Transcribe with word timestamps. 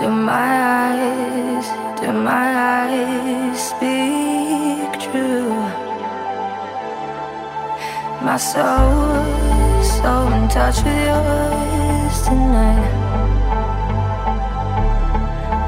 Do 0.00 0.08
my 0.08 0.96
eyes, 0.96 1.66
do 2.00 2.10
my 2.10 2.48
eyes 2.72 3.68
speak 3.68 4.90
true? 4.98 5.52
My 8.24 8.38
soul, 8.38 9.20
so 9.84 10.12
in 10.36 10.48
touch 10.48 10.78
with 10.84 11.04
yours 11.08 12.16
tonight. 12.24 12.92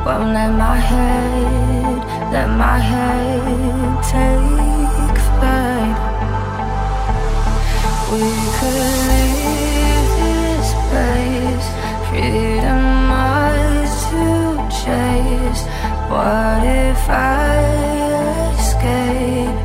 Won't 0.06 0.32
let 0.32 0.52
my 0.64 0.76
head, 0.76 1.98
let 2.32 2.48
my 2.56 2.78
head 2.78 4.02
take 4.12 5.18
flight. 5.28 5.98
We 8.10 8.32
could 8.56 8.96
leave 9.10 10.10
this 10.22 10.68
place, 10.88 11.68
freedom 12.08 13.01
chase. 14.84 15.62
What 16.10 16.62
if 16.66 17.02
I 17.08 17.62
escape? 18.58 19.62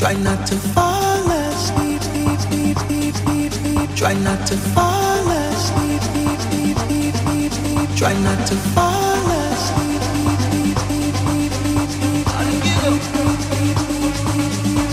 Try 0.00 0.14
not 0.14 0.46
to 0.46 0.56
fall 0.56 1.30
asleep, 1.30 2.00
sleep, 2.00 2.38
sleep, 2.40 2.78
sleep, 2.78 3.14
sleep, 3.14 3.52
sleep. 3.52 3.94
Try 3.96 4.14
not 4.14 4.46
to 4.46 4.56
fall 4.56 5.28
asleep, 5.28 6.00
sleep, 6.00 6.40
sleep, 6.40 6.76
sleep, 6.78 7.14
sleep, 7.16 7.52
sleep. 7.52 7.90
Try 7.98 8.14
not 8.22 8.46
to 8.46 8.56
fall 8.72 9.30
asleep, 9.44 10.00
sleep, 10.08 10.40
sleep, 10.48 10.78
sleep, 10.80 11.12
sleep, 11.20 11.52
sleep, 11.52 11.92
sleep. 11.92 12.24
sleep, 12.32 12.64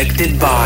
Selected 0.00 0.40
by 0.40 0.59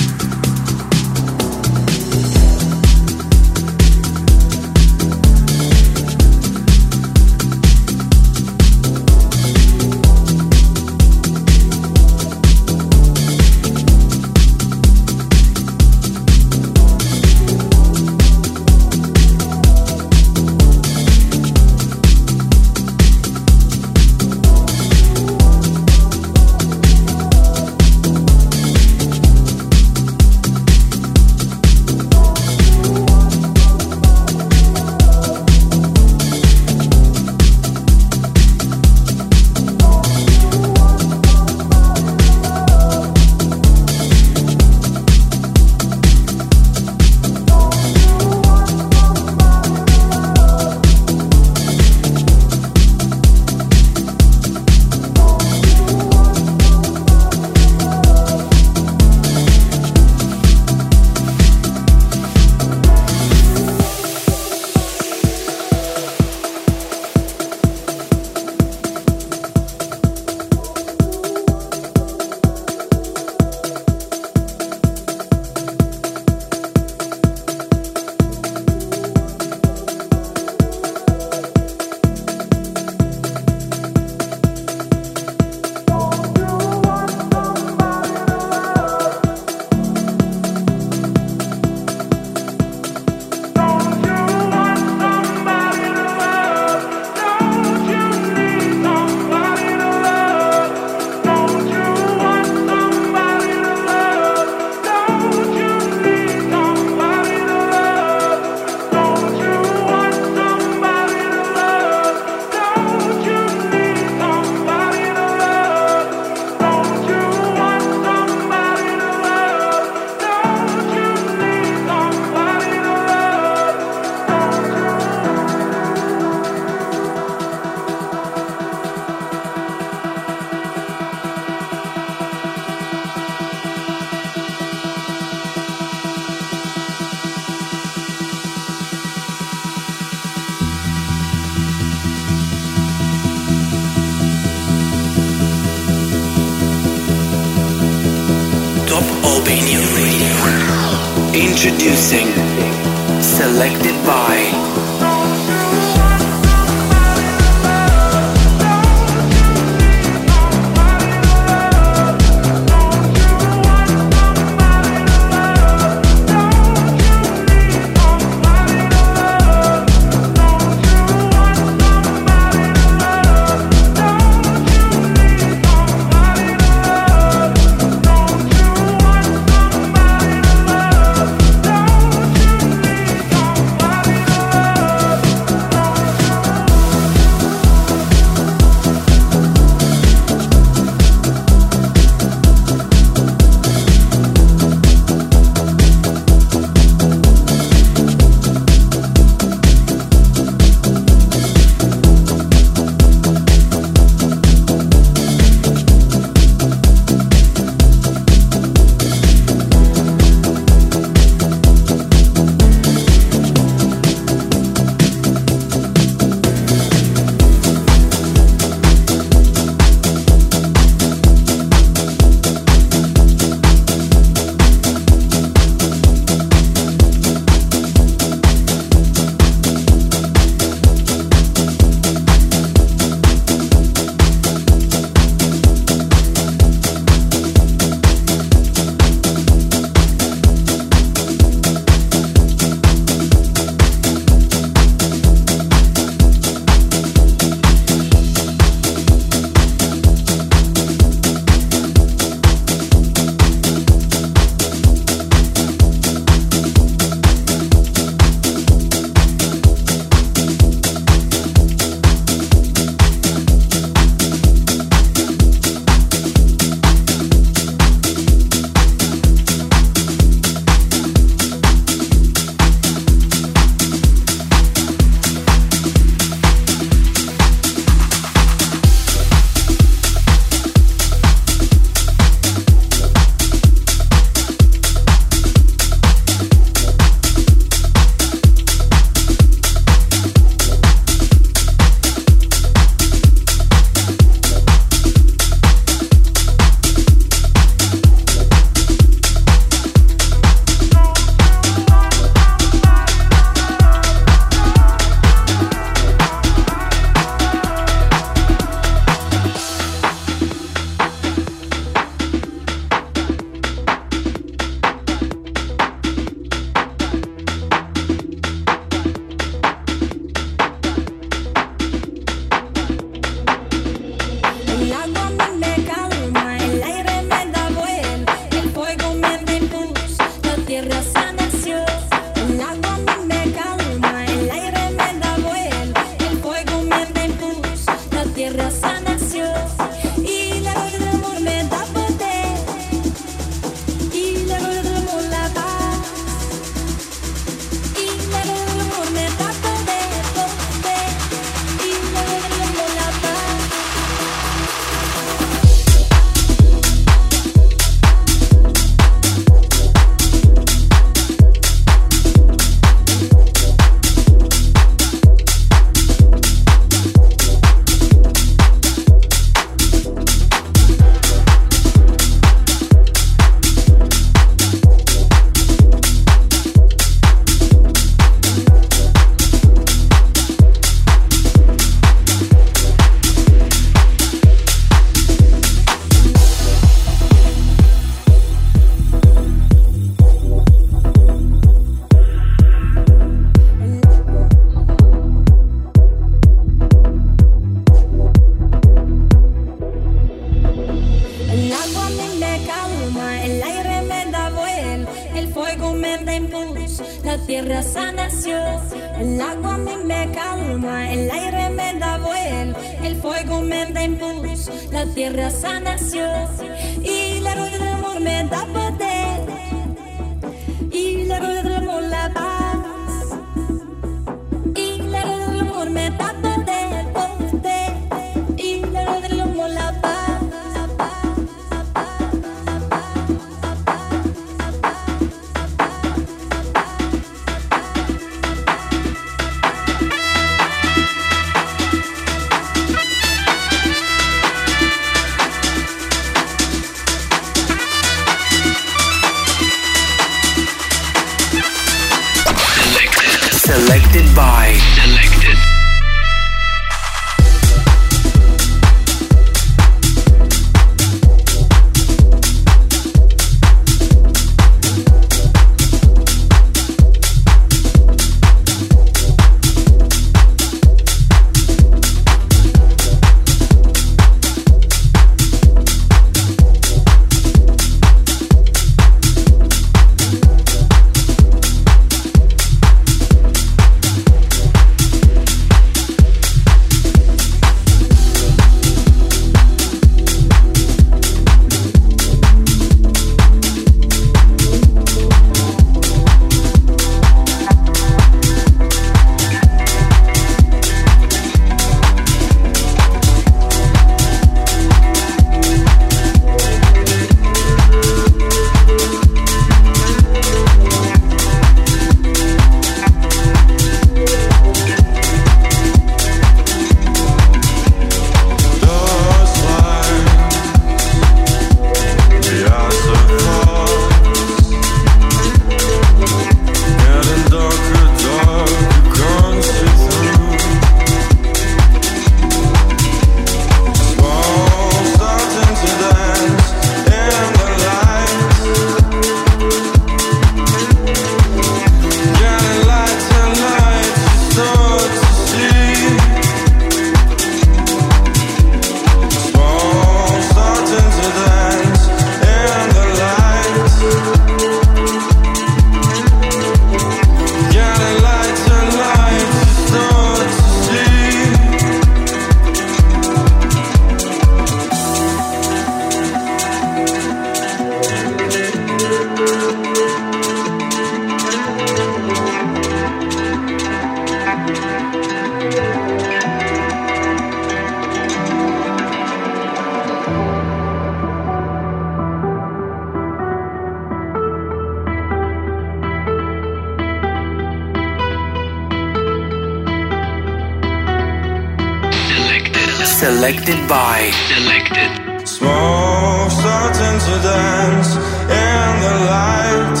Selected 593.48 593.80
by. 593.88 594.30
Selected. 594.52 595.10
Smoke 595.48 596.50
starting 596.50 597.18
to 597.26 597.34
dance 597.48 598.12
in 598.60 598.90
the 599.04 599.14
light. 599.32 600.00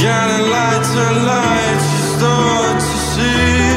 Getting 0.00 0.44
lighter, 0.54 1.12
light 1.28 1.82
you 1.92 2.02
start 2.16 2.76
to 2.80 2.98
see. 3.12 3.68